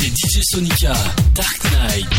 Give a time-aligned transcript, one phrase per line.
[0.00, 0.94] C'est DJ Sonica,
[1.34, 2.16] Dark Knight.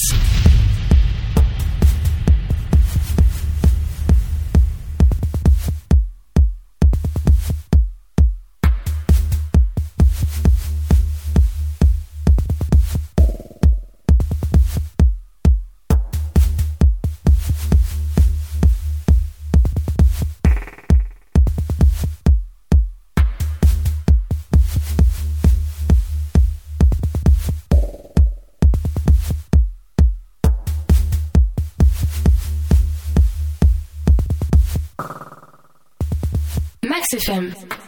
[37.13, 37.80] FM.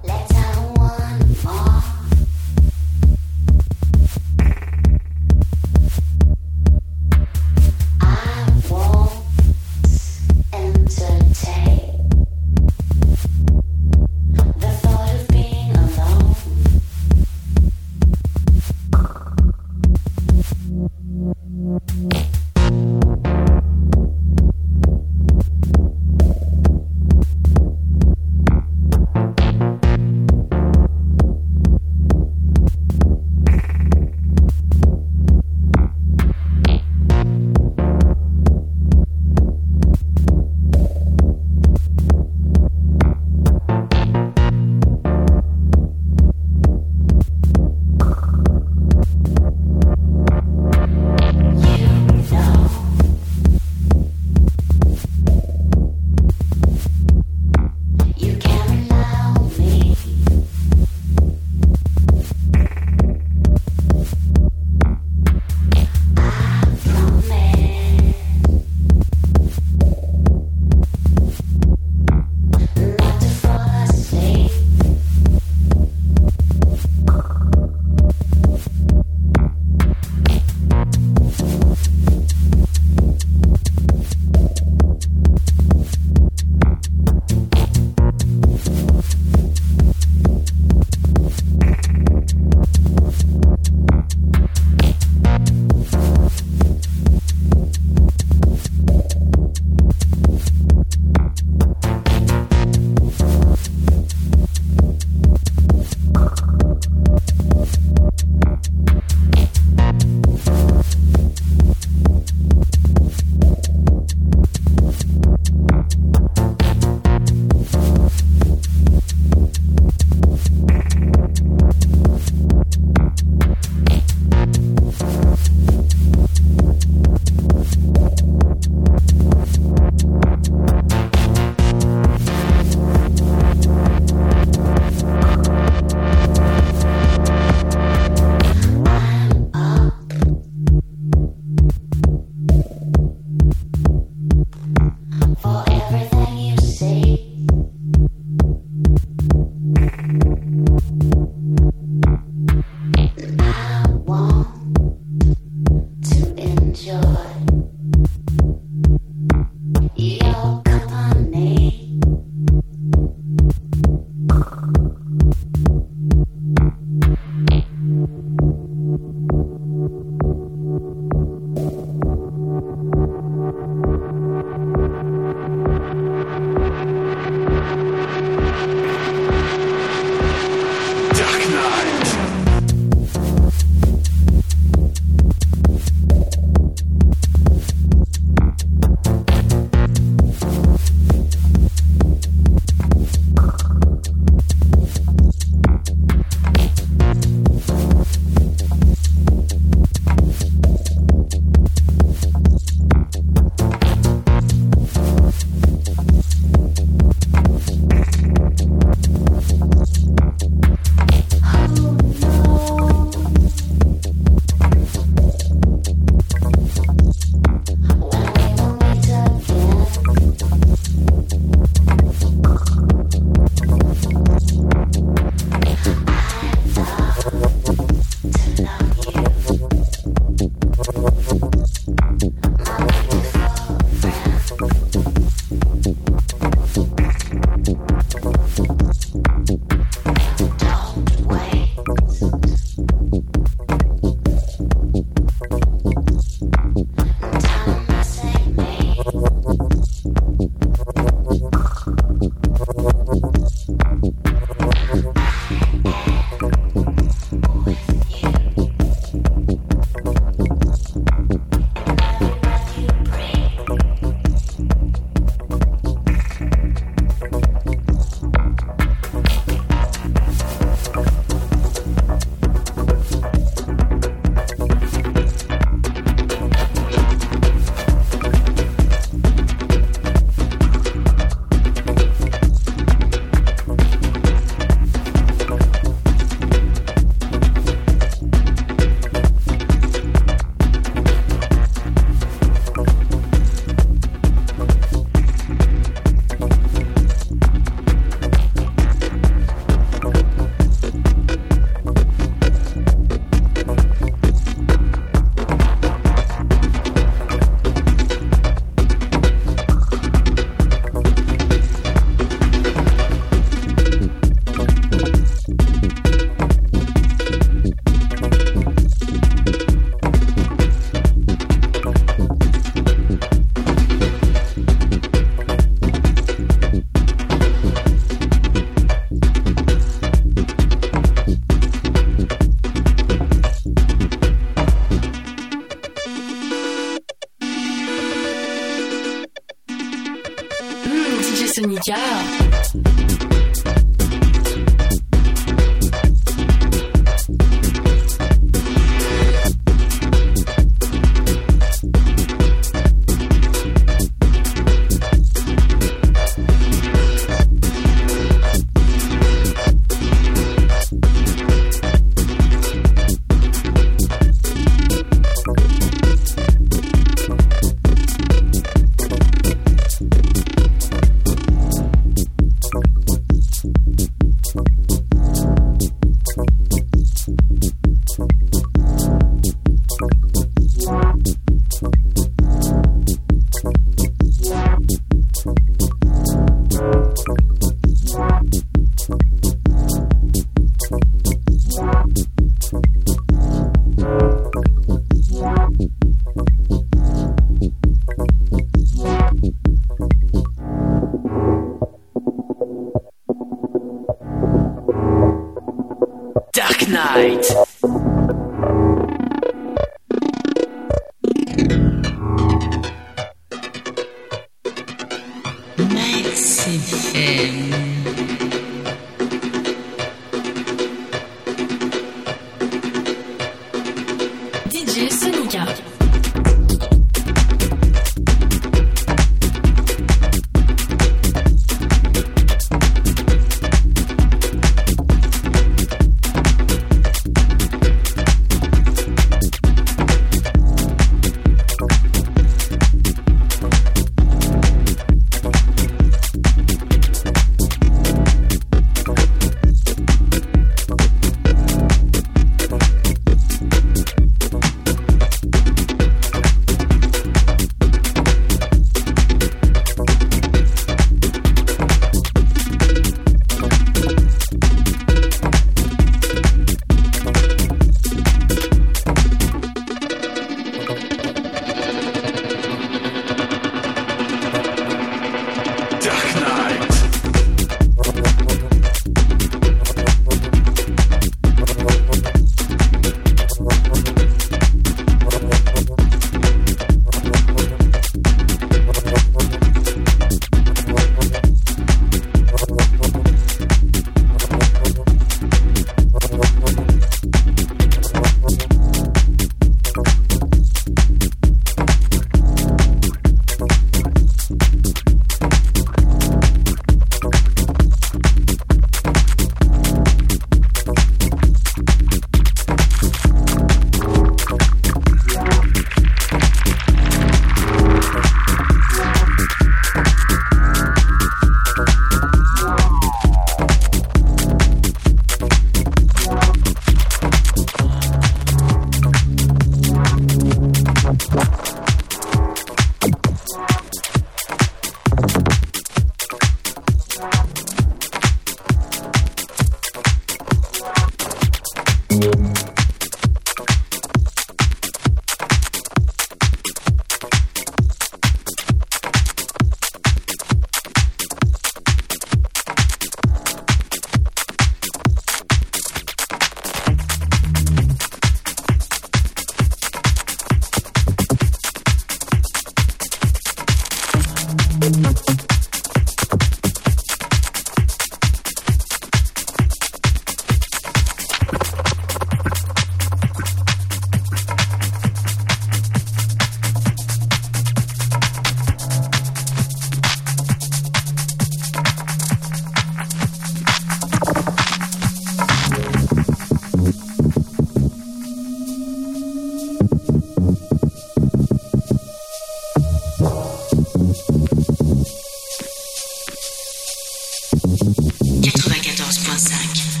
[599.37, 600.00] 101.5.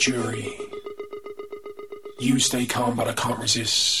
[0.00, 0.56] jury.
[2.18, 3.99] You stay calm, but I can't resist.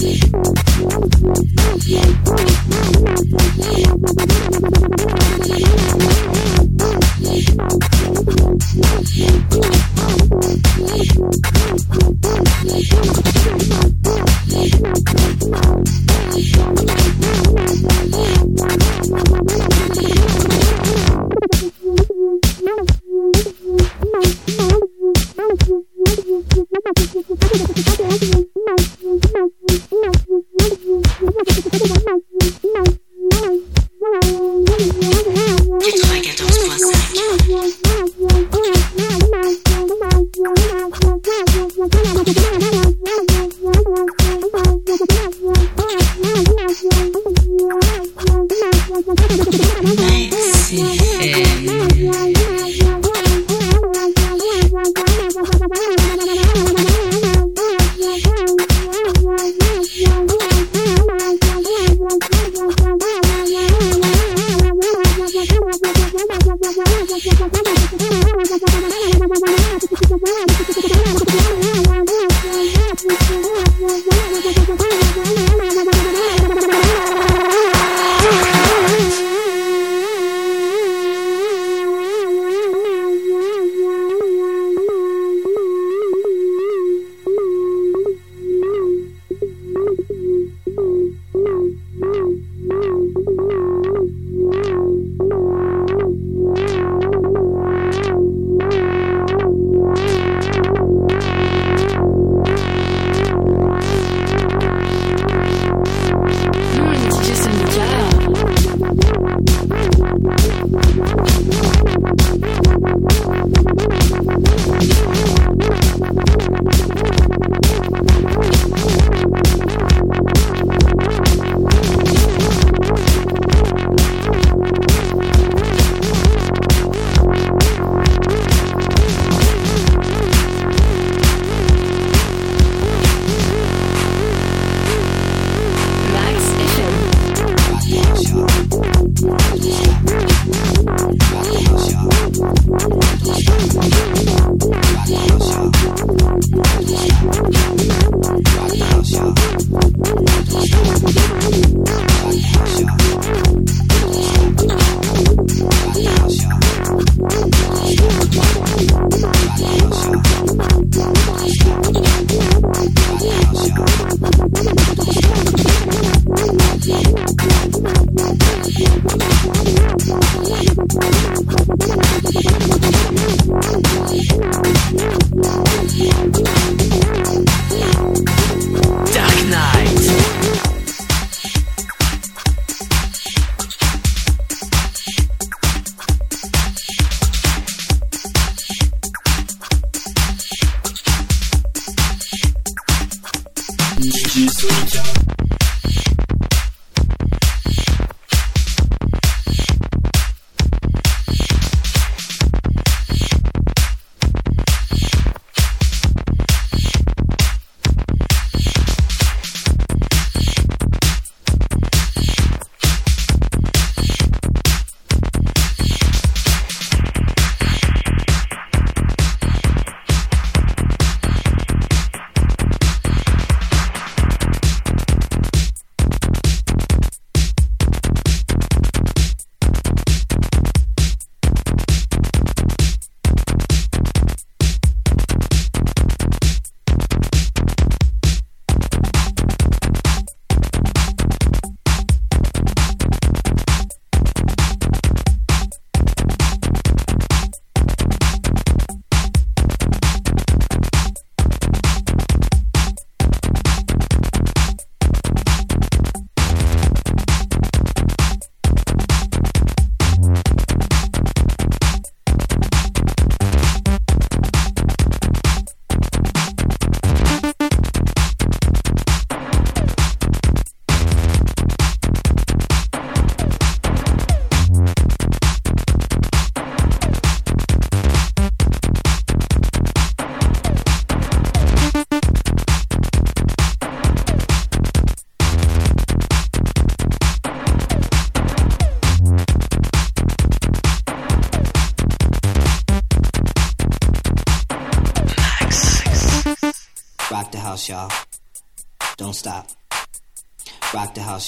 [0.00, 0.27] Thank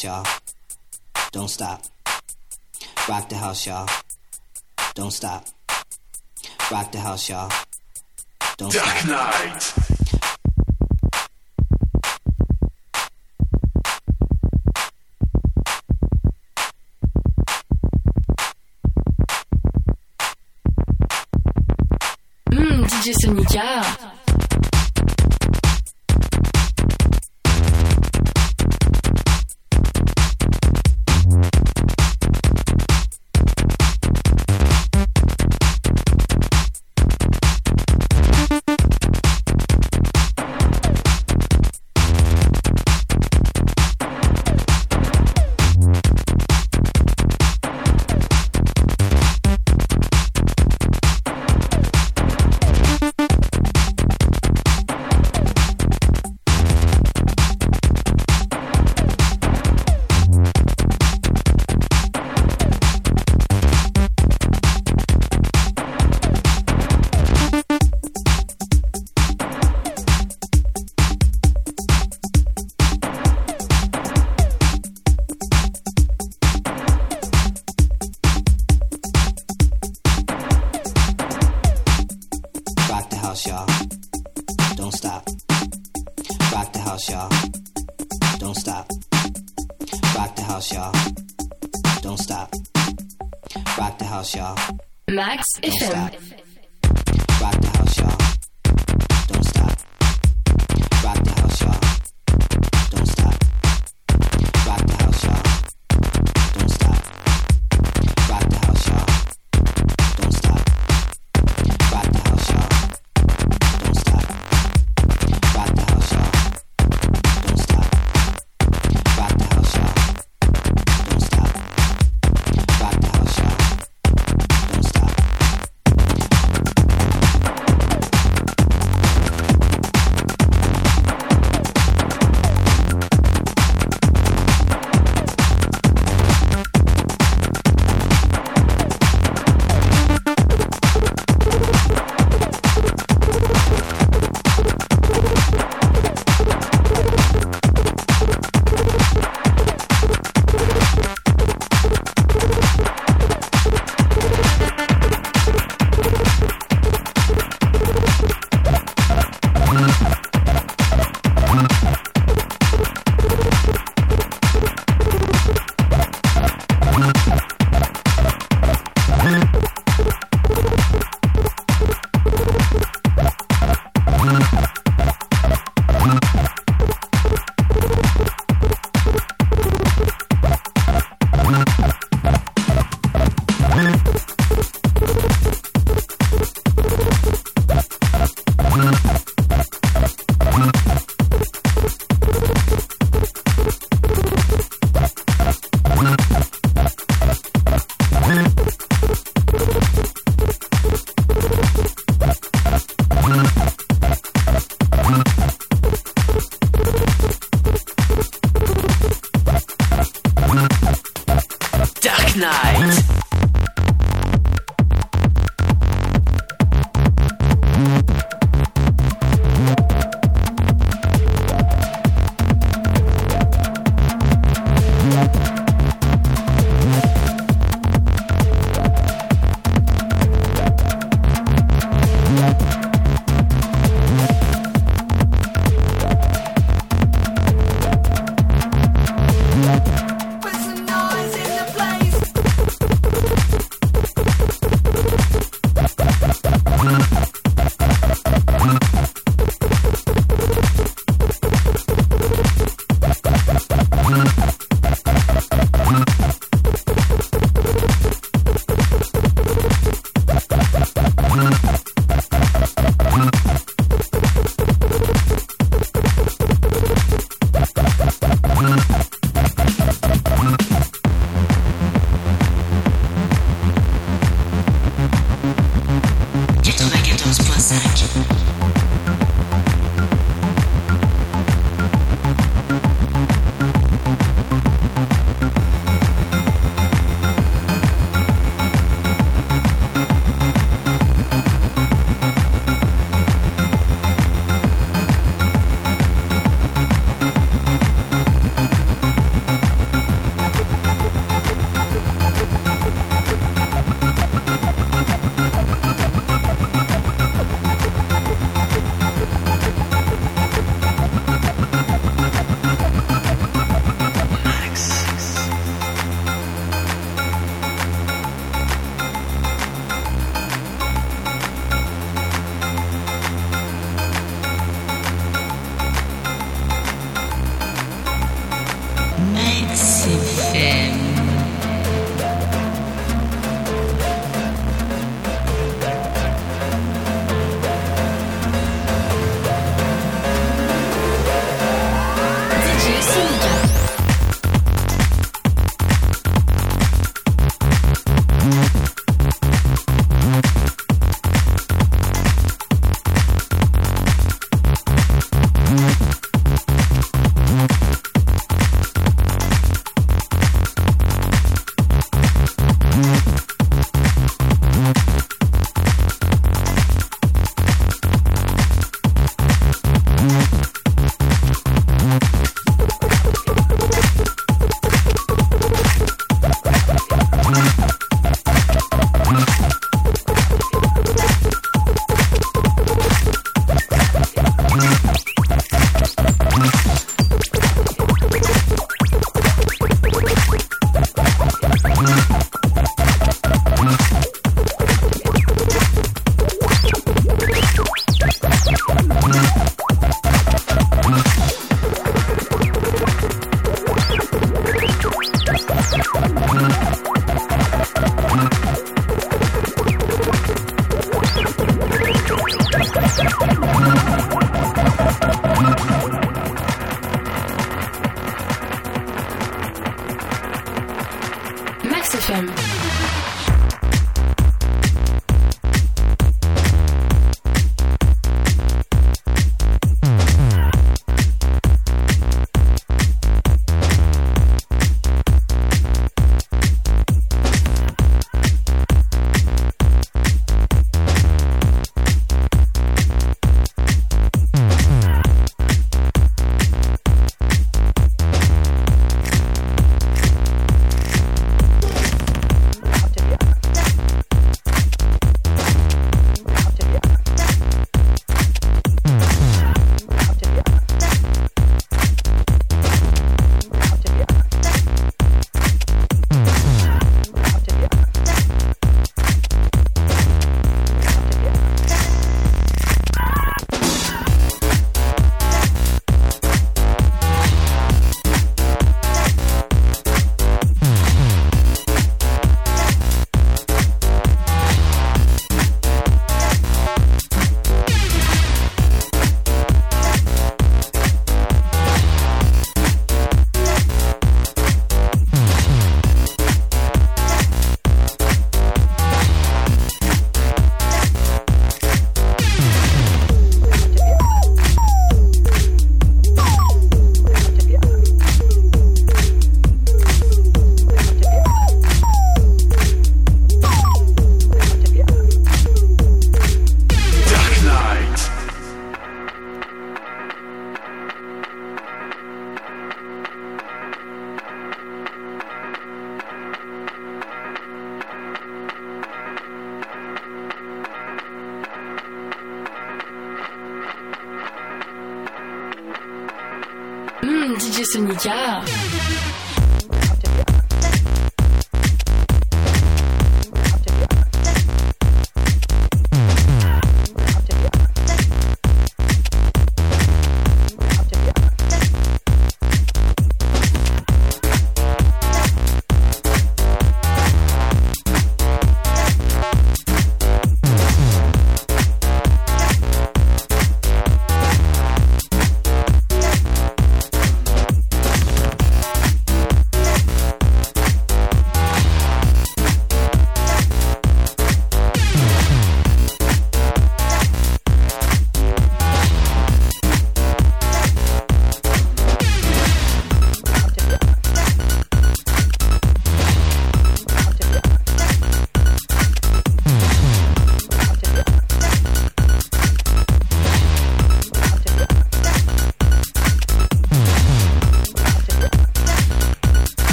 [0.00, 1.30] house, y'all.
[1.32, 1.82] Don't stop.
[3.08, 3.88] Rock the house, y'all.
[4.94, 5.44] Don't stop.
[6.70, 7.50] Rock the house, y'all.